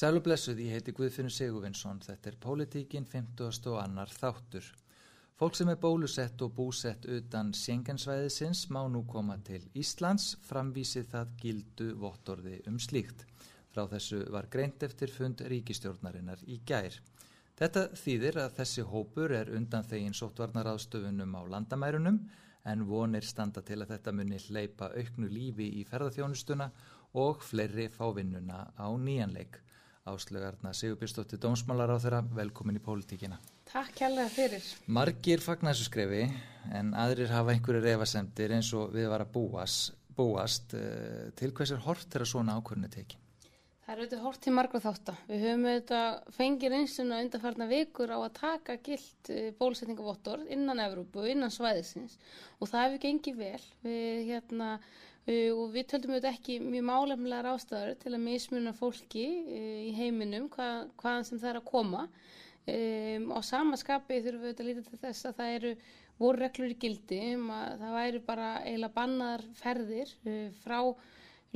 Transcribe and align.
Sælublessuð, 0.00 0.60
ég 0.64 0.78
heiti 0.78 0.92
Guðfinnur 0.96 1.32
Sigurvinsson, 1.34 1.98
þetta 2.00 2.30
er 2.30 2.36
Politíkin 2.40 3.04
50. 3.04 3.66
og 3.68 3.82
annar 3.82 4.08
þáttur. 4.08 4.64
Fólk 5.36 5.58
sem 5.58 5.68
er 5.68 5.76
bólusett 5.82 6.40
og 6.40 6.54
búsett 6.56 7.04
utan 7.04 7.50
Sjengensvæðisins 7.52 8.62
má 8.72 8.78
nú 8.88 9.02
koma 9.04 9.36
til 9.44 9.66
Íslands, 9.76 10.38
framvísið 10.48 11.10
það 11.10 11.36
gildu 11.42 11.90
vottorði 12.00 12.62
um 12.70 12.80
slíkt. 12.80 13.26
Frá 13.74 13.84
þessu 13.92 14.22
var 14.32 14.48
greint 14.48 14.80
eftir 14.88 15.12
fund 15.12 15.44
ríkistjórnarinnar 15.52 16.46
í 16.48 16.62
gær. 16.64 16.96
Þetta 17.60 17.90
þýðir 18.00 18.40
að 18.46 18.56
þessi 18.62 18.88
hópur 18.94 19.36
er 19.36 19.52
undan 19.52 19.84
þegin 19.84 20.16
sótvarnaraðstöfunum 20.16 21.36
á 21.36 21.42
landamærunum 21.44 22.22
en 22.72 22.86
vonir 22.88 23.28
standa 23.28 23.60
til 23.60 23.82
að 23.82 23.98
þetta 23.98 24.16
muni 24.16 24.40
hleypa 24.48 24.94
auknu 24.96 25.28
lífi 25.28 25.68
í 25.76 25.84
ferðarþjónustuna 25.92 26.72
og 27.20 27.44
fleiri 27.44 27.90
fá 27.92 28.06
vinnuna 28.16 28.70
á 28.80 28.88
nýjanleik. 28.96 29.60
Áslögarna 30.08 30.72
Sigurbjörnsdóttir 30.72 31.38
Dómsmálar 31.38 31.90
á 31.92 32.00
þeirra, 32.00 32.20
velkomin 32.32 32.78
í 32.78 32.82
pólitíkina. 32.82 33.36
Takk 33.68 33.92
kærlega 33.98 34.30
fyrir. 34.32 34.68
Margir 34.88 35.42
fagnar 35.44 35.76
þessu 35.76 35.90
skrefi 35.90 36.22
en 36.72 36.94
aðrir 36.96 37.28
hafa 37.28 37.52
einhverju 37.52 37.82
refasemdir 37.84 38.54
eins 38.56 38.70
og 38.72 38.94
við 38.96 39.10
var 39.12 39.26
að 39.26 39.34
búast, 39.34 39.92
búast 40.16 40.72
uh, 40.72 41.28
til 41.36 41.52
hvers 41.52 41.74
er 41.76 41.84
hort 41.84 42.08
þeirra 42.08 42.30
svona 42.32 42.56
ákvörnu 42.56 42.88
tekið? 42.90 43.20
Það 43.84 43.92
er 43.92 44.00
auðvitað 44.00 44.24
hort 44.24 44.40
til 44.44 44.54
margra 44.54 44.80
þáttar. 44.84 45.20
Við 45.26 45.44
höfum 45.44 45.64
auðvitað 45.66 46.34
fengið 46.36 46.74
einsuna 46.78 47.20
undarfarna 47.24 47.66
vikur 47.66 48.12
á 48.14 48.18
að 48.22 48.34
taka 48.36 48.76
gilt 48.86 49.30
eh, 49.34 49.48
bólusetningavottor 49.58 50.44
innan 50.46 50.82
Evrópu, 50.84 51.24
innan 51.26 51.50
svæðisins 51.50 52.14
og 52.60 52.70
það 52.70 52.84
hefur 52.84 53.02
gengið 53.02 53.40
vel. 53.40 53.64
Við, 53.82 54.20
hérna, 54.30 54.68
og 55.28 55.66
við 55.74 55.86
töldum 55.90 56.14
auðvitað 56.14 56.36
ekki 56.36 56.54
mjög 56.64 56.84
málefnilegar 56.88 57.48
ástæður 57.52 57.96
til 58.00 58.12
að 58.14 58.22
mismuna 58.24 58.72
fólki 58.76 59.24
uh, 59.44 59.80
í 59.84 59.90
heiminum 59.94 60.48
hvað, 60.52 60.88
hvaðan 61.02 61.26
sem 61.28 61.40
það 61.42 61.50
er 61.52 61.58
að 61.60 61.66
koma. 61.68 62.04
Um, 62.70 63.30
á 63.36 63.38
samaskapi 63.44 64.20
þurfum 64.24 64.42
við 64.42 64.50
auðvitað 64.50 64.64
að 64.64 64.70
líta 64.70 64.84
til 64.88 65.00
þess 65.04 65.28
að 65.28 65.38
það 65.38 65.54
eru 65.58 65.72
voru 66.20 66.42
reglur 66.42 66.74
í 66.74 66.78
gildi 66.80 67.20
um 67.34 67.46
að 67.56 67.70
það 67.80 67.96
væri 67.96 68.20
bara 68.26 68.48
eiginlega 68.64 68.96
bannar 68.96 69.46
ferðir 69.60 70.12
uh, 70.24 70.48
frá 70.64 70.78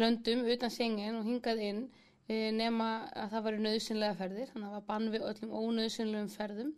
löndum 0.00 0.46
utan 0.50 0.72
sengen 0.74 1.20
og 1.20 1.28
hingað 1.28 1.62
inn 1.70 1.84
nema 2.24 2.86
að 3.20 3.34
það 3.34 3.42
var 3.44 3.56
nöðsynlega 3.60 4.16
ferðir, 4.16 4.46
þannig 4.48 4.64
að 4.64 4.70
það 4.70 4.78
var 4.78 4.84
bann 4.88 5.10
við 5.12 5.24
öllum 5.28 5.50
ónöðsynlegum 5.60 6.30
ferðum 6.32 6.70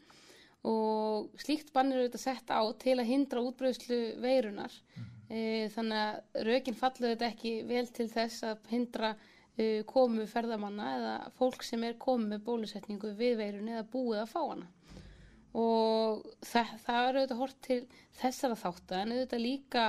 og 0.67 1.41
slíkt 1.41 1.73
bann 1.75 1.93
er 1.93 2.03
auðvitað 2.03 2.25
sett 2.25 2.51
á 2.51 2.63
til 2.81 2.97
að 2.99 3.11
hindra 3.11 3.43
útbröðslu 3.47 3.99
veirunar 4.23 4.75
mm. 4.75 5.09
e, 5.31 5.41
þannig 5.75 6.03
að 6.03 6.47
raugin 6.49 6.79
fallur 6.79 7.13
þetta 7.13 7.31
ekki 7.31 7.53
vel 7.69 7.87
til 7.95 8.09
þess 8.11 8.47
að 8.51 8.71
hindra 8.73 9.13
e, 9.55 9.85
komu 9.89 10.27
ferðamanna 10.31 10.89
eða 10.97 11.15
fólk 11.39 11.67
sem 11.67 11.85
er 11.87 12.01
komið 12.03 12.35
með 12.35 12.45
bólusetningu 12.49 13.13
við 13.19 13.39
veirunni 13.43 13.77
eða 13.77 13.87
búið 13.93 14.25
að 14.25 14.33
fá 14.33 14.41
hana 14.43 14.73
og 15.57 16.27
það, 16.45 16.75
það 16.85 17.01
er 17.03 17.19
auðvitað 17.21 17.41
hort 17.41 17.63
til 17.65 17.81
þessara 18.19 18.61
þáttu 18.61 18.99
en 18.99 19.15
auðvitað 19.15 19.45
líka 19.47 19.87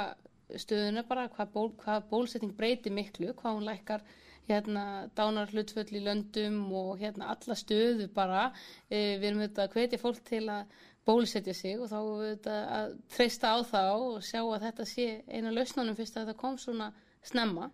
stöðuna 0.56 1.04
bara 1.08 1.28
hvað, 1.34 1.52
ból, 1.54 1.70
hvað 1.82 2.08
bólusetning 2.12 2.56
breyti 2.56 2.94
miklu, 2.94 3.34
hvað 3.36 3.58
hún 3.58 3.68
lækkar 3.68 4.06
hérna 4.48 4.84
dánar 5.16 5.52
hlutföll 5.52 5.90
í 5.92 6.04
löndum 6.06 6.62
og 6.72 7.02
hérna 7.02 7.34
alla 7.34 7.56
stöðu 7.58 8.08
bara. 8.14 8.52
E, 8.88 9.18
við 9.20 9.28
erum 9.32 9.42
auðvitað 9.44 9.66
að 9.66 9.76
hvetja 9.76 10.00
fólk 10.02 10.22
til 10.28 10.44
að 10.54 10.78
bólusetja 11.08 11.56
sig 11.56 11.80
og 11.80 11.92
þá 11.92 11.98
erum 11.98 12.22
við 12.22 12.30
auðvitað 12.30 12.62
að 12.78 12.96
treysta 13.16 13.52
á 13.52 13.58
þá 13.68 13.84
og 13.92 14.24
sjá 14.24 14.42
að 14.44 14.66
þetta 14.68 14.88
sé 14.88 15.08
eina 15.28 15.54
lausnánum 15.56 16.00
fyrst 16.00 16.18
að 16.18 16.28
þetta 16.30 16.42
kom 16.42 16.58
svona 16.62 16.92
snemma. 17.28 17.70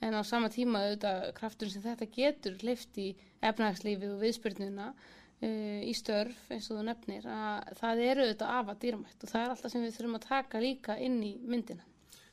En 0.00 0.16
á 0.16 0.22
sama 0.24 0.48
tíma 0.48 0.86
auðvitað 0.86 1.26
kraftur 1.36 1.68
sem 1.68 1.84
þetta 1.84 2.08
getur 2.16 2.60
hleyft 2.64 3.00
í 3.00 3.10
efnagslífið 3.44 4.14
og 4.14 4.22
viðspyrnuna 4.24 4.92
í 5.40 5.92
störf 5.96 6.50
eins 6.52 6.66
og 6.68 6.80
þú 6.80 6.82
nefnir 6.84 7.28
að 7.32 7.70
það 7.78 8.02
eru 8.06 8.24
auðvitað 8.26 8.56
af 8.56 8.72
að 8.72 8.82
dýramætt 8.82 9.22
og 9.24 9.30
það 9.30 9.44
er 9.44 9.54
alltaf 9.54 9.72
sem 9.72 9.86
við 9.86 9.94
þurfum 9.96 10.18
að 10.18 10.26
taka 10.26 10.60
líka 10.60 10.98
inn 11.00 11.22
í 11.24 11.30
myndina 11.40 11.86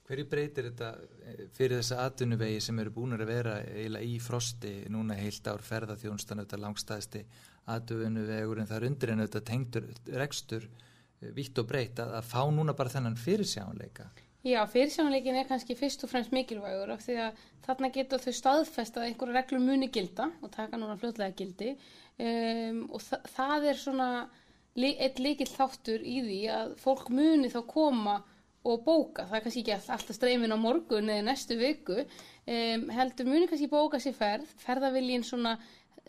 Hverju 0.08 0.24
breytir 0.32 0.70
þetta 0.70 0.90
eh, 1.28 1.40
fyrir 1.56 1.82
þessa 1.82 2.06
atvinnuvegi 2.08 2.62
sem 2.64 2.78
eru 2.80 2.94
búin 2.96 3.16
að 3.18 3.26
vera 3.28 3.58
eiginlega 3.66 4.08
í 4.08 4.20
frosti 4.24 4.74
núna 4.94 5.18
heilt 5.20 5.50
ár 5.52 5.64
ferðarþjónustan 5.68 6.40
auðvitað 6.40 6.64
langstæðsti 6.64 7.24
atvinnuvegur 7.74 8.62
en 8.62 8.70
það 8.70 8.78
er 8.78 8.86
undir 8.88 9.12
en 9.12 9.24
auðvitað 9.24 9.48
tengtur 9.50 9.90
rekstur 10.22 10.70
eh, 10.70 11.34
vitt 11.36 11.60
og 11.60 11.68
breyt 11.68 12.00
að, 12.00 12.16
að 12.22 12.30
fá 12.30 12.40
núna 12.56 12.76
bara 12.78 12.94
þennan 12.96 13.20
fyrirsjánleika? 13.20 14.08
Já, 14.46 14.62
fyrirsjánleikin 14.70 15.36
er 15.36 15.48
kannski 15.50 15.74
fyrst 15.76 16.04
og 16.06 16.12
fremst 16.12 16.32
mikilvægur 16.32 16.92
af 16.94 17.02
því 17.02 17.16
að 17.24 17.40
þarna 17.66 17.90
getur 17.96 18.22
þau 18.22 18.34
staðfest 18.38 19.00
að 19.00 19.08
einhverja 19.08 19.34
reglum 19.34 19.66
muni 19.66 19.90
gilda 19.90 20.28
og 20.46 20.52
taka 20.54 20.78
núna 20.78 20.98
fljóðlega 21.02 21.34
gildi. 21.40 21.72
Um, 22.22 22.84
og 22.94 23.02
þa 23.02 23.20
það 23.34 23.66
er 23.72 23.82
svona 23.82 24.10
eitt 24.78 25.20
líkill 25.20 25.50
þáttur 25.50 26.06
í 26.06 26.20
því 26.22 26.40
að 26.54 26.76
fólk 26.84 27.10
muni 27.10 27.50
þá 27.50 27.60
koma 27.66 28.20
og 28.68 28.84
bóka, 28.86 29.26
það 29.26 29.38
er 29.40 29.44
kannski 29.46 29.64
ekki 29.64 29.76
alltaf 29.76 30.16
streymin 30.16 30.54
á 30.54 30.58
morgun 30.60 31.10
eða 31.10 31.26
næstu 31.32 31.58
viku. 31.58 32.04
Um, 32.46 32.88
heldur 32.94 33.28
muni 33.28 33.50
kannski 33.50 33.72
bóka 33.72 34.00
sér 34.04 34.16
ferð. 34.16 34.54
Ferðaviljinn 34.62 35.26
svona 35.26 35.58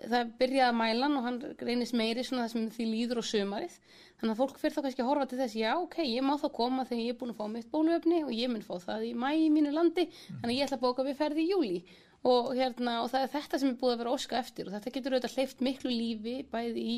það 0.04 0.34
byrjaði 0.40 0.66
að 0.68 0.78
mælan 0.78 1.16
og 1.18 1.26
hann 1.26 1.38
reynist 1.64 1.96
meiri 1.98 2.24
svona 2.26 2.46
það 2.46 2.54
sem 2.54 2.68
því 2.76 2.88
líður 2.92 3.22
og 3.22 3.28
sömarið 3.28 3.78
þannig 4.18 4.32
að 4.32 4.40
fólk 4.40 4.58
fyrir 4.58 4.74
þá 4.74 4.82
kannski 4.86 5.04
að 5.04 5.10
horfa 5.12 5.28
til 5.30 5.38
þess 5.38 5.56
já 5.58 5.70
ok, 5.78 5.96
ég 6.06 6.26
má 6.26 6.34
þá 6.40 6.48
koma 6.56 6.86
þegar 6.88 7.04
ég 7.04 7.14
er 7.14 7.18
búin 7.20 7.32
að 7.34 7.38
fá 7.38 7.46
mitt 7.52 7.70
bólöfni 7.72 8.20
og 8.24 8.34
ég 8.34 8.50
mun 8.50 8.66
fá 8.66 8.74
það 8.82 9.06
í 9.06 9.14
mæ 9.14 9.30
í 9.38 9.48
mínu 9.54 9.72
landi. 9.74 10.08
Þannig 10.28 10.50
að 10.50 10.56
ég 10.56 10.66
ætla 10.66 10.78
að 10.80 10.84
bóka 10.86 11.06
við 11.06 11.18
ferði 11.20 11.44
í 11.44 11.50
júli 11.52 11.78
og, 12.26 12.50
hérna, 12.58 12.96
og 13.04 13.12
það 13.12 13.24
er 13.24 13.32
þetta 13.36 13.60
sem 13.62 13.70
er 13.70 13.78
búið 13.78 13.94
að 13.94 14.00
vera 14.02 14.14
óska 14.16 14.38
eftir 14.40 14.66
og 14.68 14.74
þetta 14.74 14.92
getur 14.96 15.14
auðvitað 15.14 15.36
hleyft 15.36 15.62
miklu 15.62 15.92
lífi 15.92 16.34
bæði 16.50 16.82
í 16.82 16.96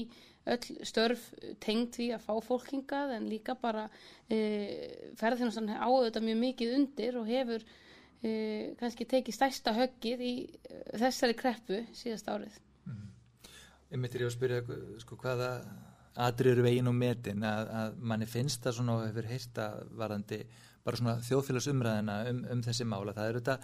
öll 0.51 0.87
störf 0.89 1.27
tengt 1.61 1.99
við 2.01 2.15
að 2.17 2.25
fá 2.25 2.33
fólkingað 2.47 3.13
en 3.19 3.29
líka 3.29 3.57
bara 3.61 3.85
e, 4.33 4.39
ferðarþjónustan 5.21 5.69
á 5.77 5.85
auðvitað 5.85 6.27
mjög 6.31 6.41
mikið 6.47 6.75
undir 6.79 7.21
og 7.21 7.29
hefur 7.29 7.67
e, 8.25 8.33
kannski 8.81 9.09
tekið 9.13 9.37
stærsta 9.37 9.77
höggið 9.77 10.25
í 10.25 10.35
e, 10.49 10.81
þessari 11.03 11.37
kreppu 11.37 11.85
síðast 11.93 12.33
árið. 12.33 12.57
Ég 13.91 13.99
myndir 13.99 14.23
ég 14.23 14.31
að 14.31 14.37
spyrja 14.37 14.81
sko, 15.03 15.17
hvaða 15.19 15.51
aðri 16.21 16.53
eru 16.53 16.63
veginn 16.63 16.91
og 16.91 16.95
metin 16.95 17.43
að, 17.47 17.71
að 17.81 17.97
manni 18.13 18.27
finnst 18.31 18.63
það 18.63 18.77
svona 18.77 18.97
og 18.97 19.07
hefur 19.09 19.29
heyrta 19.31 19.67
varandi 19.99 20.41
bara 20.87 20.99
svona 21.01 21.15
þjóðfélagsumræðina 21.27 22.19
um, 22.31 22.43
um 22.55 22.63
þessi 22.67 22.87
mála 22.89 23.15
það 23.17 23.31
eru 23.31 23.43
þetta 23.43 23.57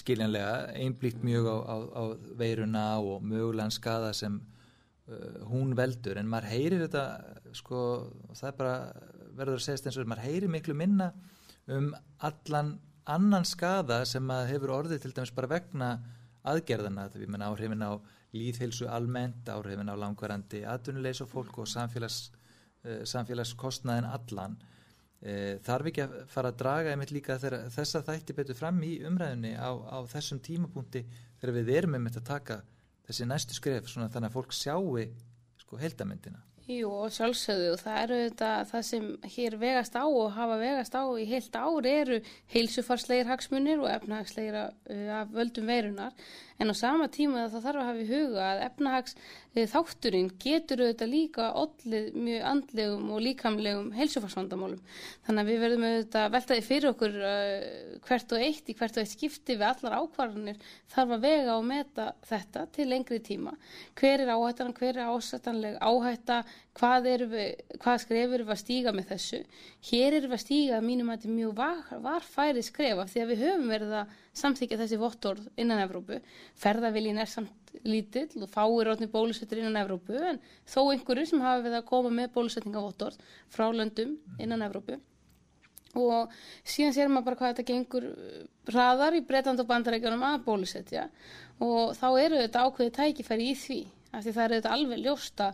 skiljanlega 0.00 0.52
einblíkt 0.78 1.24
mjög 1.26 1.48
á, 1.50 1.56
á, 1.66 1.76
á 1.98 2.02
veiruna 2.38 2.84
og 2.98 3.24
mögulegan 3.26 3.74
skada 3.74 4.12
sem 4.14 4.38
uh, 4.40 5.40
hún 5.50 5.74
veldur 5.78 6.20
en 6.20 6.30
maður 6.30 6.50
heyrir 6.52 6.84
þetta 6.86 7.06
sko 7.58 7.80
það 8.34 8.46
er 8.52 8.60
bara 8.60 8.76
verður 9.38 9.58
að 9.58 9.66
segja 9.66 9.90
eins 9.90 9.98
og 9.98 10.10
maður 10.10 10.26
heyrir 10.28 10.52
miklu 10.52 10.76
minna 10.78 11.12
um 11.70 11.92
allan 12.26 12.76
annan 13.10 13.46
skada 13.46 14.04
sem 14.06 14.26
maður 14.26 14.54
hefur 14.54 14.74
orðið 14.78 15.04
til 15.04 15.14
dæmis 15.16 15.34
bara 15.34 15.50
vegna 15.50 15.90
aðgerðana 16.48 17.08
því 17.12 17.22
við 17.22 17.32
menna 17.34 17.50
áhrifin 17.50 17.84
á 17.84 17.92
líðhilsu 18.36 18.88
almennt, 18.88 19.48
áhrifin 19.50 19.90
á 19.90 19.96
langvarandi 19.98 20.64
atvinnulegs 20.64 21.22
og 21.24 21.30
fólk 21.32 21.62
og 21.62 21.70
samfélags, 21.70 22.30
uh, 22.86 23.02
samfélagskostnaðin 23.04 24.10
allan. 24.10 24.58
E, 25.20 25.32
þarf 25.60 25.90
ekki 25.90 26.00
að 26.00 26.12
fara 26.32 26.48
að 26.48 26.60
draga 26.62 26.92
einmitt 26.94 27.10
líka 27.12 27.34
þegar 27.36 27.66
þessa 27.74 28.00
þætti 28.06 28.36
betur 28.38 28.56
fram 28.56 28.78
í 28.80 28.94
umræðinni 29.04 29.50
á, 29.52 29.68
á 29.68 30.00
þessum 30.08 30.40
tímapunkti 30.40 31.02
þegar 31.42 31.56
við 31.58 31.72
erum 31.76 31.98
einmitt 31.98 32.16
að 32.16 32.30
taka 32.30 32.56
þessi 33.04 33.26
næstu 33.28 33.58
skref 33.58 33.90
svona 33.92 34.08
þannig 34.08 34.30
að 34.30 34.38
fólk 34.38 34.56
sjáu 34.56 35.04
sko 35.60 35.76
heldamindina 35.76 36.40
Jú 36.70 36.90
og 37.02 37.10
sjálfsögðu 37.10 37.70
og 37.74 37.80
það 37.80 37.96
eru 38.04 38.16
þetta 38.20 38.48
það 38.70 38.82
sem 38.86 39.06
hér 39.34 39.56
vegast 39.58 39.96
á 39.98 40.04
og 40.06 40.28
hafa 40.36 40.58
vegast 40.60 40.94
á 40.94 41.02
í 41.18 41.24
heilt 41.26 41.56
ári 41.58 41.94
eru 42.02 42.18
heilsufarsleir 42.52 43.26
hagsmunir 43.26 43.82
og 43.82 43.88
efnahagsleir 43.90 44.58
uh, 44.60 45.08
af 45.16 45.32
völdum 45.34 45.66
veirunar 45.66 46.14
en 46.60 46.72
á 46.72 46.74
sama 46.76 47.08
tíma 47.08 47.48
það 47.48 47.66
þarf 47.66 47.80
að 47.80 47.88
hafa 47.88 48.02
í 48.04 48.08
huga 48.10 48.48
að 48.50 48.64
efnahags 48.68 49.16
þátturinn 49.50 50.28
getur 50.38 50.84
auðvitað 50.84 51.10
líka 51.10 51.48
allir 51.58 52.12
mjög 52.14 52.44
andlegum 52.46 53.08
og 53.10 53.22
líkamlegum 53.24 53.88
heilsufarsvandamálum. 53.96 54.78
Þannig 55.26 55.42
að 55.42 55.50
við 55.50 55.62
verðum 55.64 55.86
auðvitað 55.88 56.28
veltaði 56.36 56.64
fyrir 56.68 56.90
okkur 56.92 57.16
uh, 57.18 57.96
hvert 58.06 58.34
og 58.36 58.44
eitt 58.46 58.70
í 58.70 58.76
hvert 58.78 58.96
og 58.96 59.02
eitt 59.02 59.14
skipti 59.16 59.56
við 59.56 59.66
allar 59.66 59.98
ákvarðanir 59.98 60.62
þarf 60.94 61.16
að 61.16 61.26
vega 61.26 61.56
og 61.56 61.66
meta 61.66 62.06
þetta 62.30 62.64
til 62.76 62.88
lengri 62.92 63.18
tíma. 63.26 63.56
Hver 63.98 64.22
er 64.22 64.34
áhættan, 64.36 64.74
hver 64.78 65.00
er 65.00 65.10
ásættanleg 65.10 65.80
áhætta 65.82 66.42
hvað, 66.78 67.10
hvað 67.82 68.00
skref 68.04 68.34
eru 68.38 68.46
við 68.46 68.54
að 68.54 68.62
stíga 68.62 68.94
með 68.94 69.10
þessu? 69.16 69.42
Hér 69.90 70.20
eru 70.20 70.30
við 70.30 70.38
að 70.38 70.44
stíga 70.44 70.80
mínum 70.84 71.10
að 71.10 71.18
þetta 71.18 71.30
er 71.30 71.38
mjög 71.40 71.54
var, 71.58 71.82
varfæri 72.06 72.64
skref 72.64 73.02
af 73.02 73.10
því 73.10 73.24
að 73.24 73.32
við 73.32 73.44
höfum 73.48 73.70
verið 73.74 73.96
að 74.04 74.18
samþykja 74.40 74.78
þessi 74.78 74.98
vottorð 75.00 75.48
innan 75.58 75.82
Evrópu 75.82 76.20
ferðaviljin 76.58 77.20
er 77.22 77.30
samt 77.30 77.74
lítill 77.86 78.42
og 78.42 78.50
fáir 78.50 78.90
átni 78.90 79.06
bólusettur 79.10 79.60
innan 79.60 79.78
Evrópu 79.80 80.16
en 80.16 80.40
þó 80.68 80.90
einhverju 80.90 81.28
sem 81.30 81.44
hafa 81.44 81.62
við 81.66 81.76
að 81.78 81.86
koma 81.92 82.10
með 82.14 82.32
bólusetninga 82.34 82.82
vottorð 82.82 83.20
frá 83.52 83.68
löndum 83.70 84.16
innan 84.38 84.66
Evrópu. 84.66 84.98
Og 85.98 86.30
síðan 86.62 86.94
sér 86.94 87.10
maður 87.10 87.26
bara 87.30 87.38
hvað 87.40 87.54
þetta 87.54 87.68
gengur 87.72 88.04
uh, 88.10 88.42
hraðar 88.70 89.16
í 89.18 89.24
Bretland 89.26 89.62
og 89.62 89.70
bandarækjunum 89.70 90.26
að 90.26 90.44
bólusetja. 90.46 91.08
Og 91.62 91.96
þá 91.98 92.06
eru 92.20 92.38
þetta 92.44 92.66
ákveði 92.66 92.94
tækifæri 92.98 93.50
í 93.50 93.56
því 93.58 93.80
af 94.10 94.24
því 94.24 94.34
það 94.34 94.44
eru 94.44 94.58
þetta 94.58 94.74
alveg 94.76 95.04
ljósta 95.04 95.48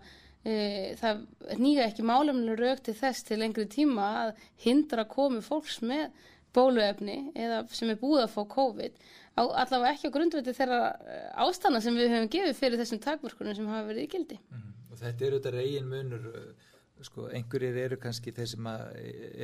e, 0.47 0.55
það 1.01 1.23
nýga 1.61 1.89
ekki 1.91 2.07
málumlega 2.07 2.57
rauk 2.61 2.83
til 2.87 2.97
þess 2.97 3.27
til 3.29 3.41
lengri 3.43 3.67
tíma 3.73 4.07
að 4.23 4.47
hindra 4.65 5.05
komi 5.11 5.43
fólks 5.45 5.83
með 5.85 6.09
bóluefni 6.57 7.19
eða 7.37 7.65
sem 7.77 7.93
er 7.93 8.01
búið 8.01 8.25
að 8.25 8.33
fá 8.33 8.43
COVID 8.55 9.03
á, 9.37 9.43
allavega 9.63 9.93
ekki 9.93 10.11
á 10.11 10.15
grundvöldi 10.17 10.55
þeirra 10.57 10.81
uh, 10.93 11.27
ástana 11.47 11.83
sem 11.85 11.97
við 11.97 12.15
höfum 12.15 12.33
gefið 12.33 12.57
fyrir 12.61 12.81
þessum 12.83 13.03
takmörkunum 13.05 13.59
sem 13.59 13.69
hafa 13.71 13.91
verið 13.91 14.07
í 14.07 14.13
gildi. 14.15 14.39
Mm. 14.53 14.73
Og 14.91 15.03
þetta 15.03 15.29
eru 15.29 15.41
þetta 15.41 15.55
reygin 15.57 15.93
munur 15.93 16.31
uh, 16.33 16.73
sko, 17.05 17.29
einhverjir 17.37 17.79
eru 17.85 18.01
kannski 18.01 18.33
þeir 18.37 18.51
sem 18.55 18.71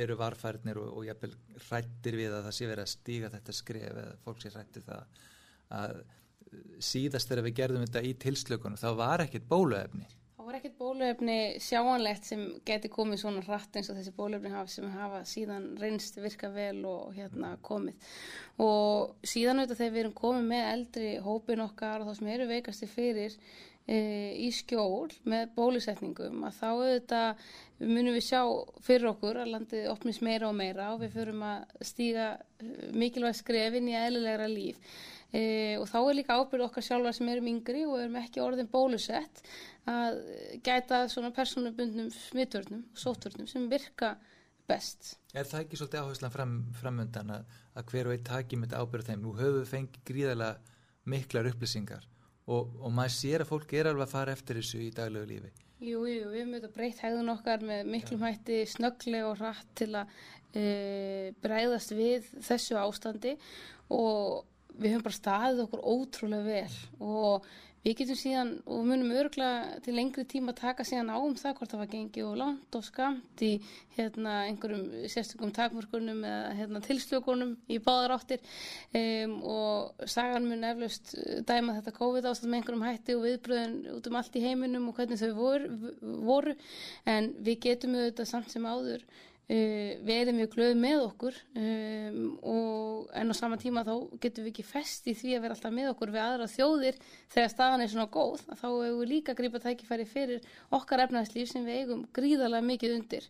eru 0.05 0.17
varfærnir 0.19 0.81
og, 0.81 0.89
og 0.97 1.07
jafnvel 1.07 1.35
hrættir 1.67 2.17
við 2.17 2.33
að 2.33 2.47
það 2.47 2.57
sé 2.57 2.69
verið 2.71 2.87
að 2.87 2.93
stíga 2.95 3.31
þetta 3.35 3.55
skref 3.59 3.87
eða 3.91 4.17
fólk 4.25 4.41
sé 4.41 4.53
hrættir 4.53 4.85
það 4.87 5.21
að 5.83 5.95
síðast 6.83 7.29
þegar 7.29 7.47
við 7.47 7.55
gerðum 7.61 7.85
þetta 7.85 8.03
í 8.05 8.11
tilslökunum 8.21 8.81
þá 8.81 8.89
var 8.97 9.23
ekkit 9.25 9.47
bóluefni 9.49 10.05
var 10.53 10.59
ekkit 10.59 10.75
bóluefni 10.77 11.35
sjáanlegt 11.65 12.27
sem 12.29 12.41
geti 12.67 12.89
komið 12.93 13.23
svona 13.23 13.41
hratt 13.47 13.73
eins 13.79 13.87
og 13.89 13.97
þessi 13.97 14.11
bóluefni 14.13 14.51
hafa 14.53 14.69
sem 14.69 14.91
hafa 14.93 15.21
síðan 15.25 15.63
reynst 15.81 16.19
virka 16.21 16.51
vel 16.53 16.83
og 16.85 17.15
hérna 17.17 17.55
komið. 17.65 18.11
Og 18.61 19.15
síðan 19.25 19.63
auðvitað 19.63 19.79
þegar 19.81 19.95
við 19.95 20.01
erum 20.03 20.15
komið 20.19 20.45
með 20.51 20.67
eldri 20.75 21.09
hópin 21.25 21.63
okkar 21.65 22.03
og 22.03 22.11
þá 22.11 22.19
sem 22.19 22.29
eru 22.35 22.49
veikasti 22.51 22.89
fyrir 22.91 23.39
í 23.83 24.47
skjól 24.55 25.11
með 25.27 25.49
bólusetningum 25.57 26.45
að 26.47 26.53
þá 26.55 26.67
auðvitað 26.71 27.41
munum 27.83 28.15
við 28.15 28.23
sjá 28.29 28.41
fyrir 28.85 29.09
okkur 29.09 29.41
að 29.41 29.49
landið 29.51 29.89
opnist 29.91 30.23
meira 30.23 30.47
og 30.47 30.55
meira 30.55 30.93
og 30.93 31.01
við 31.01 31.17
förum 31.17 31.43
að 31.43 31.83
stíga 31.83 32.27
e, 32.63 32.69
mikilvæg 32.95 33.35
skrefin 33.35 33.89
í 33.91 33.97
eðlilegra 33.99 34.47
líf 34.47 34.79
e, 35.35 35.75
og 35.81 35.89
þá 35.91 35.97
er 35.99 36.15
líka 36.15 36.37
ábyrð 36.39 36.67
okkar 36.69 36.87
sjálfa 36.87 37.11
sem 37.17 37.33
erum 37.33 37.49
yngri 37.51 37.83
og 37.83 37.97
erum 37.99 38.15
ekki 38.21 38.43
orðin 38.45 38.71
bólusett 38.71 39.43
að 39.91 40.21
gæta 40.63 41.01
svona 41.11 41.33
personubundnum 41.35 42.07
smittvörnum 42.15 42.85
og 42.87 43.03
sóttvörnum 43.03 43.51
sem 43.51 43.67
virka 43.67 44.13
best. 44.63 45.17
Er 45.35 45.43
það 45.43 45.65
ekki 45.65 45.81
svolítið 45.81 46.05
áherslan 46.05 46.31
fram, 46.31 46.55
framöndan 46.79 47.35
að, 47.35 47.51
að 47.75 47.91
hver 47.91 48.07
og 48.07 48.15
einn 48.15 48.25
taki 48.31 48.55
með 48.55 48.71
þetta 48.71 48.87
ábyrð 48.87 49.11
þeim? 49.11 49.25
Nú 49.25 49.35
höfum 49.35 49.59
við 49.59 49.71
fengið 49.73 50.05
gríðarlega 50.07 50.79
miklar 51.11 51.51
upplýsingar 51.51 52.07
og, 52.47 52.71
og 52.81 52.93
maður 52.93 53.15
sér 53.15 53.43
að 53.43 53.51
fólk 53.53 53.75
er 53.77 53.89
alveg 53.91 54.07
að 54.07 54.15
fara 54.15 54.35
eftir 54.35 54.59
þessu 54.59 54.81
í 54.83 54.91
daglegu 54.95 55.29
lífi. 55.29 55.51
Jú, 55.83 56.05
jú, 56.07 56.29
við 56.31 56.39
höfum 56.39 56.53
auðvitað 56.53 56.75
breytt 56.77 57.03
hægðun 57.03 57.33
okkar 57.33 57.63
með 57.67 57.91
miklum 57.91 58.23
hætti 58.23 58.61
snögglega 58.71 59.29
og 59.29 59.41
rætt 59.41 59.71
til 59.75 59.89
að 59.99 60.13
e, 60.55 60.63
breyðast 61.43 61.91
við 61.97 62.29
þessu 62.45 62.79
ástandi. 62.79 63.33
Og 63.91 64.45
við 64.79 64.95
höfum 64.95 65.05
bara 65.09 65.19
staðið 65.19 65.63
okkur 65.65 65.83
ótrúlega 65.93 66.47
vel. 66.47 66.77
Og 67.03 67.49
Við 67.83 67.97
getum 67.99 68.15
síðan 68.15 68.51
og 68.71 68.85
munum 68.87 69.09
örgla 69.11 69.47
til 69.83 69.97
lengri 69.97 70.23
tíma 70.31 70.53
taka 70.55 70.85
síðan 70.87 71.09
á 71.11 71.19
um 71.19 71.33
það 71.35 71.55
hvort 71.57 71.73
það 71.73 71.81
var 71.81 71.89
gengið 71.91 72.27
og 72.29 72.37
langt 72.39 72.77
og 72.79 72.85
skamt 72.87 73.43
í 73.43 73.49
hérna, 73.97 74.35
einhverjum 74.47 74.85
sérstökum 75.11 75.51
takmörkunum 75.51 76.21
eða 76.23 76.53
hérna, 76.61 76.81
tilslökunum 76.85 77.51
í 77.67 77.81
báðar 77.83 78.15
áttir 78.15 78.39
um, 78.95 79.33
og 79.51 80.07
sagan 80.15 80.47
mun 80.47 80.63
eflaust 80.69 81.11
dæma 81.43 81.75
þetta 81.81 81.95
COVID 81.97 82.29
ástand 82.31 82.53
með 82.53 82.61
einhverjum 82.61 82.87
hætti 82.87 83.17
og 83.17 83.27
viðbröðin 83.27 83.75
út 83.97 84.07
um 84.07 84.17
allt 84.21 84.39
í 84.39 84.45
heiminum 84.45 84.87
og 84.87 84.97
hvernig 85.01 85.19
þau 85.19 85.35
voru, 85.41 85.93
voru. 86.23 86.55
en 87.03 87.33
við 87.43 87.59
getum 87.67 87.99
auðvitað 87.99 88.31
samt 88.31 88.55
sem 88.55 88.63
áður 88.63 89.03
Uh, 89.43 89.99
við 90.07 90.21
erum 90.21 90.37
mjög 90.39 90.53
glöð 90.53 90.77
með 90.79 91.01
okkur 91.03 91.37
um, 91.59 92.19
og 92.47 93.09
en 93.19 93.27
á 93.27 93.35
sama 93.35 93.57
tíma 93.59 93.81
þá 93.83 93.91
getum 94.23 94.45
við 94.45 94.53
ekki 94.53 94.63
fest 94.63 95.09
í 95.11 95.13
því 95.19 95.33
að 95.35 95.43
vera 95.43 95.57
alltaf 95.57 95.73
með 95.75 95.89
okkur 95.89 96.13
við 96.13 96.21
aðra 96.23 96.47
þjóðir 96.47 96.99
þegar 97.33 97.51
staðan 97.51 97.83
er 97.83 97.91
svona 97.91 98.07
góð 98.13 98.45
þá 98.45 98.63
hefur 98.63 99.01
við 99.01 99.11
líka 99.11 99.35
grípað 99.35 99.65
tækifæri 99.65 100.05
fyrir 100.07 100.47
okkar 100.79 101.03
efnæðslíf 101.09 101.51
sem 101.51 101.67
við 101.67 101.81
eigum 101.81 102.05
gríðarlega 102.15 102.69
mikið 102.69 102.95
undir 103.01 103.27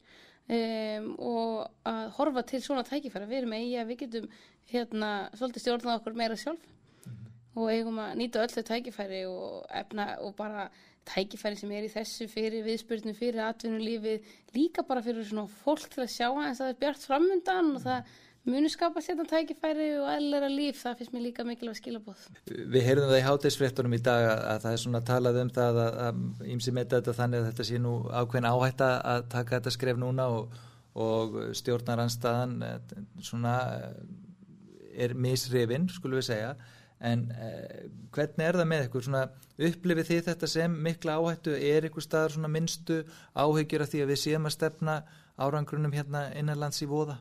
um, 0.54 1.10
og 1.18 1.89
að 1.89 2.06
horfa 2.19 2.45
til 2.54 2.62
svona 2.62 2.86
tækifæri 2.86 3.31
við 3.33 3.42
erum 3.42 3.57
eigi 3.57 3.75
að 3.81 3.89
við 3.89 4.01
getum 4.06 4.31
hérna 4.69 5.12
svolítið 5.33 5.65
stjórnað 5.65 5.98
okkur 5.98 6.21
meira 6.21 6.38
sjálf 6.38 6.62
mm 6.62 7.10
-hmm. 7.10 7.36
og 7.57 7.71
eigum 7.74 7.98
að 8.06 8.15
nýta 8.21 8.45
öllu 8.45 8.63
tækifæri 8.69 9.25
og 9.25 9.65
efna 9.81 10.12
og 10.21 10.36
bara 10.36 10.69
tækifæri 11.09 11.59
sem 11.59 11.71
er 11.75 11.88
í 11.88 11.91
þessu 11.91 12.27
fyrir 12.31 12.65
viðspurnu, 12.65 13.13
fyrir 13.17 13.44
atvinnulífið, 13.47 14.27
líka 14.55 14.85
bara 14.88 15.03
fyrir 15.03 15.25
svona 15.27 15.50
fólk 15.63 15.89
til 15.91 16.03
að 16.05 16.13
sjá 16.13 16.27
hans 16.29 16.61
að 16.61 16.67
það 16.67 16.73
er 16.73 16.79
bjart 16.83 17.07
framundan 17.07 17.71
og 17.77 17.83
það 17.83 18.13
muni 18.44 18.69
skapa 18.71 19.01
sérna 19.03 19.23
tækifæri 19.27 19.88
og 20.01 20.09
eðlera 20.11 20.50
líf, 20.51 20.81
það 20.81 20.97
finnst 21.00 21.13
mér 21.15 21.25
líka 21.27 21.45
mikilvæg 21.47 21.79
skilabóð. 21.79 22.25
Við 22.50 22.85
heyrðum 22.88 23.11
það 23.11 23.21
í 23.21 23.25
hátegisfréttunum 23.27 23.95
í 23.95 24.01
dag 24.03 24.27
að 24.33 24.65
það 24.65 24.75
er 24.75 24.83
svona 24.83 25.03
talað 25.07 25.39
um 25.44 25.53
það 25.57 25.79
að 25.85 26.21
ímsi 26.55 26.75
með 26.75 26.97
þetta 26.97 27.15
þannig 27.19 27.39
að 27.39 27.50
þetta 27.51 27.67
sé 27.69 27.79
nú 27.83 27.95
ákveðin 28.11 28.50
áhætta 28.51 28.91
að 29.13 29.25
taka 29.31 29.57
þetta 29.57 29.75
skref 29.77 30.01
núna 30.01 30.27
og, 30.35 30.59
og 31.07 31.39
stjórnaranstaðan 31.59 32.57
eh, 32.67 32.95
svona 33.23 33.57
eh, 33.77 35.03
er 35.07 35.15
misrifin, 35.15 35.88
skulum 35.91 36.19
við 36.19 36.31
segja 36.33 36.55
en 37.03 37.25
eh, 37.35 37.83
hvernig 38.15 38.45
er 38.47 38.57
það 38.59 38.69
með 38.71 38.85
ykkur? 38.88 39.05
Svona, 39.07 39.23
upplifið 39.69 40.09
þið 40.09 40.21
þetta 40.29 40.50
sem 40.53 40.77
mikla 40.88 41.17
áhættu, 41.19 41.55
er 41.57 41.88
ykkur 41.89 42.05
staðar 42.05 42.35
svona 42.35 42.51
minnstu 42.51 43.01
áhyggjur 43.35 43.85
af 43.85 43.91
því 43.91 44.03
að 44.03 44.13
við 44.13 44.21
séum 44.23 44.47
að 44.50 44.55
stefna 44.57 44.97
árangrunum 45.41 45.95
hérna 45.95 46.27
innanlands 46.39 46.83
í 46.83 46.89
voða? 46.89 47.17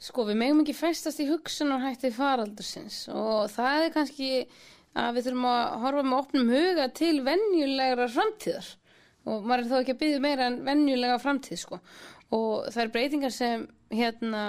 Sko 0.00 0.24
við 0.28 0.40
megum 0.40 0.62
ekki 0.62 0.76
festast 0.76 1.20
í 1.20 1.28
hugsunarhætti 1.28 2.12
faraldursins 2.16 3.02
og 3.12 3.50
það 3.52 3.86
er 3.86 3.96
kannski 3.96 4.30
að 4.96 5.16
við 5.16 5.26
þurfum 5.28 5.48
að 5.50 5.74
horfa 5.84 6.04
með 6.06 6.20
opnum 6.22 6.54
huga 6.54 6.86
til 6.96 7.16
vennjulegra 7.26 8.08
framtíðar. 8.10 8.70
Og 9.28 9.44
maður 9.44 9.66
er 9.66 9.68
þó 9.68 9.76
ekki 9.82 9.92
að 9.92 10.00
byggja 10.00 10.22
meira 10.24 10.46
en 10.48 10.62
vennjulega 10.64 11.18
framtíð 11.20 11.60
sko 11.60 11.78
og 12.36 12.70
er 12.78 12.90
breytingar 12.94 13.32
sem 13.34 13.66
hérna, 13.90 14.42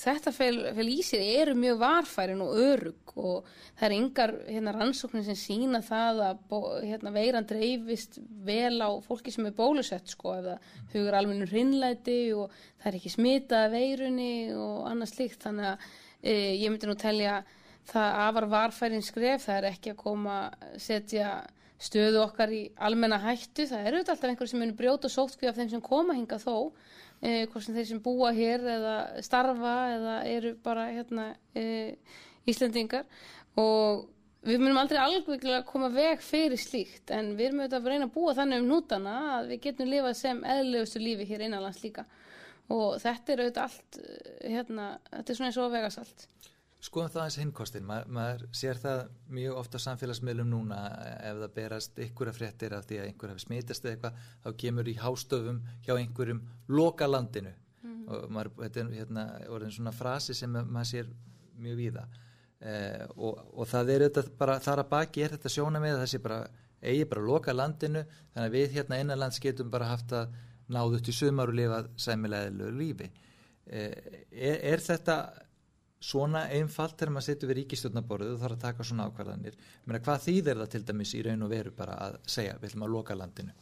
þetta 0.00 0.32
fel, 0.34 0.56
í 0.82 0.98
sér 1.06 1.22
eru 1.42 1.54
mjög 1.54 1.78
varfærin 1.78 2.42
og 2.42 2.56
örug 2.58 3.12
og 3.22 3.46
það 3.78 3.84
er 3.86 3.94
yngar 3.94 4.32
hérna, 4.48 4.74
rannsóknir 4.74 5.24
sem 5.28 5.38
sína 5.38 5.82
það 5.86 6.22
að 6.26 6.56
hérna, 6.88 7.12
veiran 7.14 7.46
dreifist 7.46 8.18
vel 8.42 8.80
á 8.82 8.90
fólki 9.04 9.34
sem 9.34 9.46
er 9.46 9.54
bólusett 9.54 10.10
sko, 10.10 10.34
ef 10.34 10.48
það 10.48 10.96
hugur 10.96 11.18
almennu 11.18 11.46
hrinnlæti 11.50 12.20
og 12.34 12.50
það 12.82 12.90
er 12.90 12.98
ekki 12.98 13.14
smitað 13.14 13.74
veirunni 13.76 14.34
og 14.56 14.86
annað 14.90 15.12
slikt 15.14 15.46
þannig 15.46 15.70
að 15.70 15.88
e, 16.22 16.34
ég 16.64 16.68
myndi 16.72 16.90
nú 16.90 16.98
telja 16.98 17.42
það 17.86 18.20
afar 18.26 18.48
varfærin 18.50 19.04
skref, 19.04 19.46
það 19.46 19.60
er 19.60 19.68
ekki 19.72 19.94
að 19.94 20.02
koma 20.02 20.38
setja 20.80 21.36
stöðu 21.82 22.20
okkar 22.22 22.50
í 22.54 22.64
almenna 22.82 23.18
hættu, 23.22 23.66
það 23.66 23.86
eru 23.88 24.02
alltaf 24.02 24.26
einhverju 24.26 24.52
sem 24.52 24.60
munir 24.62 24.76
brjóta 24.78 25.10
sótkvíð 25.10 25.50
af 25.50 25.58
þeim 25.58 25.72
sem 25.72 25.82
koma 25.82 26.14
hinga 26.14 26.38
þó 26.42 26.70
eh, 27.22 27.44
hvort 27.46 27.64
sem 27.64 27.76
þeir 27.76 27.88
sem 27.88 28.02
búa 28.02 28.32
hér 28.36 28.66
eða 28.76 28.96
starfa 29.24 29.76
eða 29.96 30.16
eru 30.30 30.56
bara 30.64 30.88
hérna 30.90 31.28
eh, 31.58 31.94
Íslandingar 32.48 33.06
og 33.60 34.08
við 34.42 34.58
munum 34.58 34.80
aldrei 34.82 34.98
alveg 34.98 35.44
að 35.46 35.64
koma 35.68 35.92
veg 35.94 36.22
fyrir 36.24 36.58
slíkt 36.58 37.12
en 37.14 37.34
við 37.38 37.50
erum 37.50 37.62
auðvitað 37.62 37.78
að 37.78 37.92
reyna 37.92 38.08
að 38.08 38.14
búa 38.16 38.34
þannig 38.38 38.62
um 38.62 38.70
nútana 38.72 39.14
að 39.36 39.52
við 39.52 39.62
getum 39.68 39.90
lifað 39.92 40.18
sem 40.18 40.42
eðlegustu 40.54 41.02
lífi 41.02 41.28
hér 41.30 41.46
innanlands 41.46 41.82
líka. 41.84 42.06
Og 42.72 42.96
þetta 43.02 43.32
er 43.32 43.42
auðvitað 43.42 43.62
allt 43.68 44.00
hérna, 44.42 44.88
þetta 45.12 45.32
er 45.32 45.38
svona 45.38 45.50
eins 45.52 45.60
og 45.62 45.72
vegasalt 45.76 46.26
Skoðum 46.82 47.12
það 47.14 47.24
eins 47.28 47.36
hinnkostin, 47.38 47.84
Ma, 47.86 48.00
maður 48.10 48.40
sér 48.58 48.78
það 48.82 49.02
mjög 49.30 49.58
ofta 49.60 49.78
á 49.78 49.84
samfélagsmiðlum 49.84 50.48
núna 50.50 50.78
ef 51.22 51.36
það 51.44 51.52
berast 51.54 52.00
ykkur 52.02 52.30
að 52.32 52.38
fréttir 52.40 52.74
af 52.74 52.88
því 52.88 52.96
að 52.98 53.04
einhver 53.06 53.30
hefur 53.30 53.44
smitast 53.44 53.84
eða 53.86 53.92
eitthvað 53.92 54.24
þá 54.42 54.48
kemur 54.64 54.90
í 54.90 54.94
hástöfum 54.98 55.60
hjá 55.86 55.92
einhverjum 55.94 56.40
loka 56.74 57.06
landinu 57.06 57.52
mm. 57.52 58.00
og 58.08 58.24
maður, 58.34 58.50
þetta 58.64 58.82
er 58.82 58.90
hérna 58.98 59.26
orðin 59.54 59.74
svona 59.76 59.94
frasi 59.94 60.34
sem 60.34 60.58
maður 60.58 60.90
sér 60.90 61.12
mjög 61.62 61.78
víða. 61.78 62.04
Eh, 62.62 63.06
og, 63.14 63.38
og 63.54 63.70
það 63.70 63.94
er 63.94 64.06
þetta 64.08 64.26
bara, 64.42 64.58
þar 64.66 64.82
að 64.82 64.90
baki 64.96 65.22
er 65.22 65.36
þetta 65.36 65.54
sjóna 65.54 65.82
með 65.82 65.96
að 65.96 66.02
það 66.02 66.12
sé 66.16 66.22
bara 66.26 66.40
eigi 66.82 67.06
bara 67.12 67.24
loka 67.28 67.54
landinu 67.54 68.02
þannig 68.10 68.48
að 68.48 68.56
við 68.56 68.76
hérna 68.80 68.98
innanlands 69.04 69.38
getum 69.42 69.70
bara 69.70 69.92
haft 69.92 70.14
að 70.18 70.34
náðu 70.72 70.98
til 71.06 71.14
sumar 71.14 71.50
og 71.50 71.58
lifað 71.58 71.94
sæmilega 72.00 72.74
lífi. 72.74 73.12
Eh, 73.70 74.18
er, 74.34 74.60
er 74.74 74.82
þetta 74.82 75.16
svona 76.02 76.46
einfalt 76.50 76.96
þegar 76.98 77.14
maður 77.14 77.28
setur 77.28 77.52
við 77.52 77.60
ríkistjórnaborðu 77.62 78.38
þarf 78.40 78.56
að 78.56 78.64
taka 78.66 78.86
svona 78.86 79.08
ákvarðanir. 79.08 79.58
Menna, 79.84 80.02
hvað 80.04 80.24
þýðir 80.28 80.62
það 80.62 80.72
til 80.74 80.86
dæmis 80.88 81.14
í 81.14 81.26
raun 81.26 81.46
og 81.46 81.52
veru 81.52 81.74
bara 81.76 81.98
að 82.08 82.16
segja, 82.26 82.56
við 82.58 82.72
ætlum 82.72 82.88
að 82.88 82.96
loka 82.96 83.18
landinu? 83.18 83.54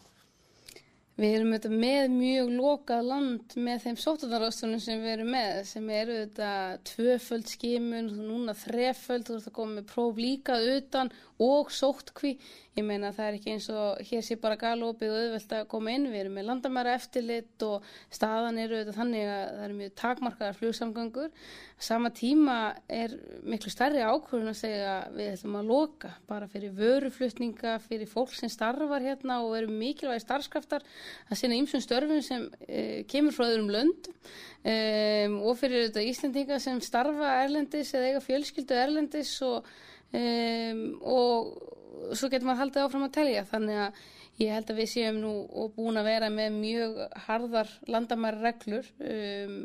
Við 1.20 1.35
erum 1.37 1.50
þetta 1.52 1.70
með 1.75 2.04
mjög 2.14 2.50
lokað 2.56 3.09
land 3.11 3.54
með 3.61 3.82
þeim 3.82 3.97
sótunarástunum 4.00 4.80
sem 4.80 5.02
við 5.02 5.12
erum 5.18 5.35
með 5.35 5.59
sem 5.68 5.90
eru 5.92 6.14
þetta 6.23 6.52
tvöföld 6.88 7.50
skimun, 7.50 8.09
núna 8.30 8.54
þreföld 8.56 9.26
þú 9.28 9.37
ert 9.37 9.50
að 9.50 9.56
koma 9.59 9.76
með 9.76 9.90
próf 9.90 10.20
líka 10.23 10.56
utan 10.78 11.12
og 11.44 11.68
sótkví 11.76 12.38
Ég 12.80 12.87
meina 12.88 13.10
það 13.12 13.26
er 13.26 13.34
ekki 13.37 13.50
eins 13.52 13.66
og 13.68 13.99
hér 14.08 14.22
sé 14.25 14.37
bara 14.40 14.56
galopið 14.56 15.10
og 15.12 15.18
auðvelt 15.20 15.50
að 15.52 15.66
koma 15.68 15.92
inn, 15.92 16.06
við 16.08 16.22
erum 16.22 16.37
með 16.38 16.46
landamæra 16.49 16.94
eftirlit 16.96 17.64
og 17.66 17.84
staðan 18.08 18.60
eru 18.62 18.78
auðvitað 18.78 18.96
þannig 18.96 19.26
að 19.28 19.42
það 19.50 19.64
eru 19.66 19.76
mjög 19.80 19.90
takmarkaðar 20.00 20.56
flugsamgöngur. 20.56 21.34
Sama 21.80 22.10
tíma 22.16 22.56
er 22.88 23.16
miklu 23.44 23.72
stærri 23.72 24.00
ákvörðun 24.00 24.52
að 24.54 24.58
segja 24.62 24.94
við 25.12 25.28
ætlum 25.34 25.58
að 25.60 25.72
loka 25.75 26.12
bara 26.30 26.49
fyrir 26.49 26.72
vöruflutninga, 26.78 27.75
fyrir 27.84 28.08
fólk 28.08 28.32
sem 28.38 28.52
starfar 28.52 29.04
hérna 29.04 29.42
og 29.44 29.58
eru 29.58 29.72
mikilvægi 29.72 30.25
starfskraftar 30.25 30.87
að 31.28 31.40
sinna 31.40 31.58
ýmsum 31.60 31.84
störfum 31.84 32.22
sem 32.25 32.46
e, 32.64 33.02
kemur 33.10 33.37
frá 33.37 33.44
öðrum 33.50 33.68
löndum 33.75 34.16
um, 34.64 35.37
og 35.44 35.60
fyrir 35.60 35.84
auðvitað 35.84 36.08
Íslendinga 36.14 36.60
sem 36.64 36.80
starfa 36.84 37.34
erlendis 37.44 37.92
eða 37.92 38.08
eiga 38.14 38.25
fjölskyldu 38.25 38.76
erlendis 38.76 39.34
og, 39.44 39.68
um, 40.16 40.82
og 41.00 41.78
svo 42.14 42.30
getur 42.30 42.49
maður 42.49 42.64
haldið 42.64 42.85
áfram 42.85 43.06
að 43.06 43.14
telja. 43.16 43.47
Þannig 43.50 43.80
að 43.85 44.02
ég 44.40 44.52
held 44.56 44.73
að 44.73 44.80
við 44.80 44.90
séum 44.94 45.23
nú 45.23 45.32
og 45.62 45.73
búin 45.76 46.00
að 46.00 46.11
vera 46.11 46.30
með 46.32 46.59
mjög 46.59 47.00
harðar 47.26 47.73
landamæra 47.90 48.44
reglur 48.44 48.87
um, 49.00 49.59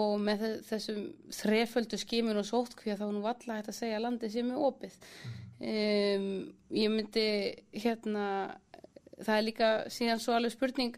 og 0.00 0.16
með 0.22 0.46
þessum 0.68 1.04
þreföldu 1.34 1.98
skimun 1.98 2.40
og 2.40 2.46
sótkví 2.46 2.94
þá 2.98 3.06
nú 3.10 3.22
valla 3.24 3.58
hægt 3.58 3.72
að 3.72 3.78
segja 3.80 3.98
að 3.98 4.06
landið 4.06 4.34
sé 4.34 4.44
með 4.46 4.66
opið. 4.70 4.98
Um, 5.60 6.28
ég 6.72 6.92
myndi 6.92 7.28
hérna 7.76 8.26
það 9.20 9.34
er 9.36 9.46
líka 9.46 9.70
síðan 9.92 10.22
svo 10.22 10.36
alveg 10.36 10.54
spurning 10.54 10.94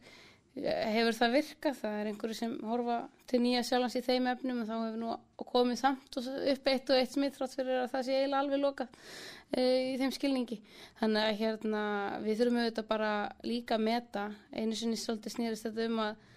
hefur 0.52 1.16
það 1.16 1.36
virkað, 1.38 1.76
það 1.80 1.94
er 1.98 2.08
einhverju 2.10 2.36
sem 2.36 2.56
horfa 2.68 2.96
til 3.30 3.40
nýja 3.40 3.62
sjálfans 3.64 3.96
í 3.96 4.02
þeim 4.04 4.26
efnum 4.34 4.58
og 4.60 4.66
þá 4.68 4.74
hefur 4.74 4.98
nú 5.00 5.14
komið 5.52 5.78
samt 5.80 6.18
upp 6.20 6.68
eitt 6.68 6.92
og 6.92 6.98
eitt 6.98 7.14
smittrátt 7.14 7.56
fyrir 7.56 7.78
að 7.80 7.92
það 7.94 8.04
sé 8.06 8.18
eiginlega 8.18 8.42
alveg 8.42 8.60
loka 8.60 8.86
e, 8.86 9.41
í 9.60 9.96
þeim 10.00 10.12
skilningi. 10.14 10.58
Þannig 11.00 11.28
að 11.28 11.40
hérna 11.40 11.84
við 12.24 12.38
þurfum 12.40 12.60
auðvitað 12.62 12.90
bara 12.90 13.14
líka 13.46 13.78
að 13.78 13.86
meta 13.88 14.26
einu 14.52 14.78
sinni 14.78 15.00
svolítið 15.00 15.36
snýrist 15.36 15.68
þetta 15.68 15.88
um 15.88 16.04
að 16.06 16.28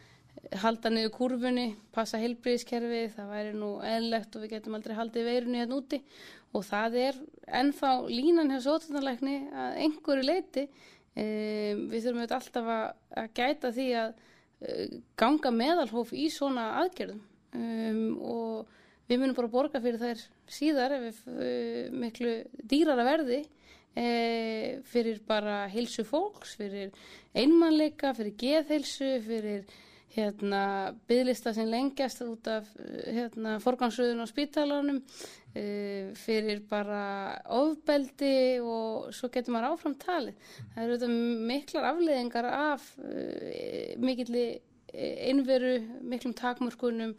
halda 0.62 0.91
niður 0.91 1.13
kurfunni, 1.15 1.67
passa 1.95 2.19
heilbríðiskerfi, 2.22 3.05
það 3.15 3.29
væri 3.31 3.53
nú 3.55 3.69
eðlegt 3.88 4.36
og 4.36 4.43
við 4.43 4.57
getum 4.57 4.75
aldrei 4.77 4.98
haldið 4.98 5.29
veirunni 5.29 5.62
hérna 5.62 5.79
úti. 5.79 6.01
Og 6.55 6.63
það 6.63 7.00
er 7.01 7.24
ennþá 7.62 7.93
línan 8.12 8.51
hjá 8.51 8.60
sótunarleikni 8.67 9.39
að 9.51 9.79
einhverju 9.86 10.27
leiti 10.27 10.67
Um, 11.15 11.86
við 11.88 12.01
þurfum 12.03 12.25
auðvitað 12.25 12.41
alltaf 12.41 12.65
að, 12.74 12.88
að 13.22 13.27
gæta 13.39 13.69
því 13.72 13.84
að 13.95 14.10
uh, 14.67 14.95
ganga 15.15 15.51
meðalhóf 15.55 16.10
í 16.12 16.25
svona 16.34 16.65
aðgerðum. 16.81 17.22
Um, 17.55 18.01
og 18.19 18.74
við 19.07 19.22
munum 19.22 19.38
bara 19.38 19.51
borga 19.53 19.79
fyrir 19.79 20.01
þær 20.01 20.25
síðar 20.51 20.97
ef 20.99 21.21
uh, 21.29 21.93
miklu 21.95 22.37
dýrara 22.63 23.05
verði 23.07 23.41
uh, 23.45 24.83
fyrir 24.91 25.23
bara 25.27 25.63
heilsu 25.71 26.05
fólks, 26.07 26.57
fyrir 26.59 26.93
einmannleika, 27.35 28.13
fyrir 28.17 28.37
geðheilsu, 28.39 29.15
fyrir 29.25 29.65
hérna 30.15 30.93
bygglista 31.09 31.51
sem 31.51 31.67
lengjast 31.67 32.21
út 32.23 32.47
af 32.47 32.69
hérna 33.03 33.57
forgansröðun 33.63 34.23
á 34.23 34.27
spítalanum 34.31 35.01
Uh, 35.55 36.09
fyrir 36.19 36.65
bara 36.67 37.37
ofbeldi 37.55 38.57
og 38.59 39.05
svo 39.15 39.29
getur 39.31 39.53
maður 39.55 39.69
áfram 39.77 39.93
talið. 40.01 40.49
Það 40.73 40.81
eru 40.83 40.97
þetta 40.97 41.45
miklar 41.47 41.85
afleðingar 41.93 42.47
af 42.49 42.89
uh, 42.99 43.93
mikilli 44.03 44.43
innveru, 45.29 45.77
miklum 46.03 46.33
takmörkunum 46.35 47.13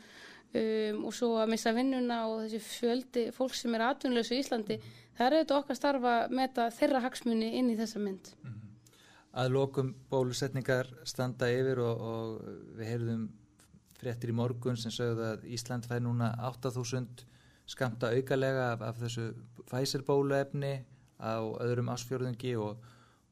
um, 0.61 1.05
og 1.09 1.15
svo 1.15 1.33
að 1.41 1.53
missa 1.55 1.73
vinnuna 1.77 2.21
og 2.31 2.45
þessi 2.45 2.61
fjöldi 2.65 3.27
fólk 3.37 3.55
sem 3.57 3.75
er 3.77 3.87
atvinnlösu 3.91 4.37
í 4.37 4.43
Íslandi. 4.43 4.79
Það 5.17 5.27
eru 5.27 5.41
þetta 5.43 5.59
okkar 5.61 5.79
starfa 5.79 6.15
að 6.25 6.37
meta 6.41 6.69
þeirra 6.75 7.03
hagsmunni 7.07 7.53
inn 7.59 7.73
í 7.73 7.79
þessa 7.79 8.03
mynd. 8.03 8.33
Mm 8.43 8.53
-hmm. 8.53 8.75
Að 9.37 9.53
lokum 9.53 9.95
bólusetningar 10.11 10.93
standa 11.05 11.49
yfir 11.53 11.79
og, 11.85 12.01
og 12.01 12.29
við 12.79 12.93
heyrðum 12.93 13.29
fréttir 14.01 14.31
í 14.33 14.37
morgun 14.37 14.77
sem 14.77 14.93
sögðu 14.93 15.25
að 15.33 15.47
Ísland 15.57 15.87
fær 15.89 16.01
núna 16.05 16.35
8000 16.49 17.25
skamta 17.67 18.13
aukalega 18.15 18.73
af, 18.73 18.83
af 18.83 19.01
þessu 19.01 19.31
fæsirbóluefni 19.71 20.85
á 21.19 21.41
öðrum 21.65 21.91
ásfjörðungi 21.91 22.55
og, 22.61 22.77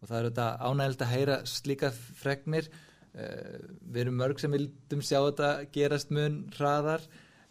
og 0.01 0.09
það 0.09 0.19
er 0.19 0.29
þetta 0.31 0.49
ánægild 0.65 1.05
að 1.05 1.13
heyra 1.13 1.37
slíka 1.47 1.91
fregnir 1.93 2.71
við 3.15 4.01
erum 4.05 4.19
mörg 4.19 4.41
sem 4.43 4.51
vildum 4.51 5.05
sjá 5.05 5.21
þetta 5.21 5.53
gerast 5.75 6.11
mun 6.15 6.43
hraðar. 6.57 7.05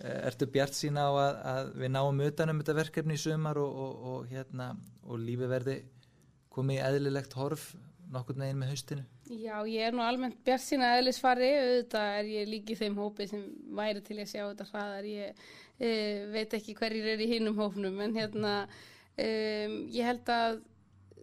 Uh, 0.03 0.27
ertu 0.27 0.49
bjart 0.51 0.75
sína 0.75 1.05
á 1.07 1.11
að, 1.13 1.35
að 1.53 1.73
við 1.79 1.91
náum 1.93 2.21
utanum 2.25 2.59
þetta 2.59 2.79
verkefni 2.81 3.15
í 3.15 3.21
sumar 3.21 3.59
og, 3.61 3.77
og, 3.85 4.05
og 4.11 4.31
hérna 4.33 4.73
og 5.07 5.21
lífi 5.21 5.47
verði 5.47 5.77
komið 6.53 6.79
í 6.79 6.85
eðlilegt 6.89 7.35
horf 7.37 7.71
nokkur 8.13 8.37
neginn 8.39 8.59
með 8.61 8.73
haustinu? 8.73 9.03
Já, 9.31 9.55
ég 9.69 9.87
er 9.87 9.95
nú 9.95 10.03
almennt 10.05 10.41
bjart 10.45 10.63
sína 10.65 10.93
eðlisfari, 10.97 11.49
auðvitað 11.61 12.17
er 12.19 12.31
ég 12.33 12.49
líki 12.51 12.77
þeim 12.77 12.97
hópi 12.99 13.27
sem 13.29 13.45
væri 13.77 14.03
til 14.05 14.19
að 14.19 14.29
sjá 14.29 14.41
þetta 14.43 14.67
hraðar, 14.69 15.07
ég 15.07 15.45
e, 15.79 15.93
veit 16.33 16.53
ekki 16.57 16.75
hverjir 16.77 17.13
er 17.13 17.23
í 17.23 17.29
hinnum 17.31 17.57
hófnum, 17.61 17.97
en 18.03 18.15
hérna 18.17 18.53
um, 18.67 19.77
ég 19.93 20.09
held 20.09 20.33
að 20.33 20.59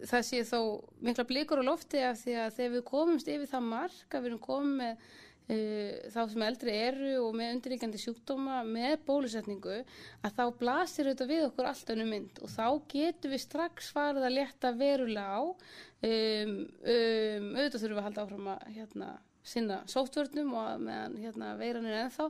það 0.08 0.26
sé 0.26 0.42
þó 0.48 0.60
mikla 1.04 1.26
blikur 1.28 1.62
á 1.62 1.64
lofti 1.66 2.04
af 2.04 2.20
því 2.22 2.36
að 2.44 2.54
þegar 2.58 2.76
við 2.76 2.86
komumst 2.90 3.30
yfir 3.30 3.50
það 3.50 3.66
mark, 3.70 4.06
að 4.10 4.22
við 4.22 4.30
erum 4.30 4.42
komið 4.44 4.76
með 4.80 5.04
uh, 5.50 5.94
þá 6.14 6.20
sem 6.32 6.44
eldri 6.46 6.76
eru 6.88 7.12
og 7.24 7.38
með 7.38 7.54
undiríkjandi 7.56 8.02
sjúkdóma 8.02 8.60
með 8.68 8.96
bólusetningu 9.08 9.78
að 9.80 10.36
þá 10.36 10.44
blasir 10.60 11.10
þetta 11.10 11.30
við 11.30 11.46
okkur 11.48 11.70
allt 11.70 11.94
önnu 11.94 12.06
mynd. 12.10 12.42
Og 12.44 12.52
þá 12.52 12.66
getur 12.92 13.34
við 13.34 13.44
strax 13.46 13.90
farið 13.96 14.28
að 14.28 14.36
leta 14.38 14.74
verulega 14.76 15.40
á 15.40 15.42
um, 15.42 15.50
um, 16.04 17.50
auðvitað 17.56 17.82
þurfum 17.82 17.96
við 17.96 18.00
að 18.02 18.08
halda 18.08 18.24
áfram 18.26 18.54
að 18.54 18.70
hérna 18.76 19.10
sinna 19.46 19.80
sóttvörnum 19.88 20.52
og 20.58 20.82
meðan 20.84 21.16
hérna, 21.20 21.54
veiran 21.58 21.88
er 21.88 21.98
ennþá. 22.04 22.26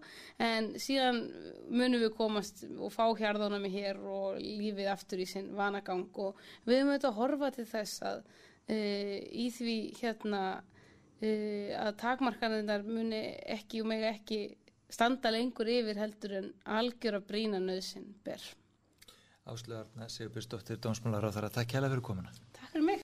En 0.47 0.71
síðan 0.81 1.23
munum 1.69 2.03
við 2.05 2.15
komast 2.19 2.65
og 2.71 2.93
fá 2.95 3.05
hjarðónami 3.19 3.73
hér 3.73 4.01
og 4.01 4.39
lífið 4.41 4.93
aftur 4.93 5.23
í 5.23 5.29
sinn 5.29 5.53
vanagang. 5.59 6.07
Og 6.23 6.39
við 6.67 6.81
höfum 6.81 6.93
auðvitað 6.93 7.11
að 7.11 7.21
horfa 7.21 7.53
til 7.57 7.67
þess 7.73 8.05
að 8.13 8.23
uh, 8.23 9.17
í 9.45 9.49
því 9.57 9.77
hérna 10.01 10.45
uh, 10.61 11.69
að 11.83 11.93
takmarkanðinar 12.05 12.87
muni 12.87 13.25
ekki 13.59 13.83
og 13.85 13.93
mega 13.93 14.15
ekki 14.15 14.43
standa 14.91 15.31
lengur 15.31 15.69
yfir 15.71 16.01
heldur 16.01 16.41
en 16.41 16.51
algjör 16.79 17.21
að 17.21 17.29
brína 17.29 17.61
nöðsinn 17.63 18.11
ber 18.27 18.43
Áslöðarna 19.51 20.07
Sigurbjörnsdóttir 20.13 20.79
Dómsmálar 20.83 21.25
á 21.27 21.31
þar 21.33 21.47
að 21.49 21.55
takk 21.55 21.73
það 21.75 21.87
fyrir 21.89 22.03
komuna. 22.07 22.33
Takk 22.55 22.75
fyrir 22.75 22.85
mig 22.87 22.99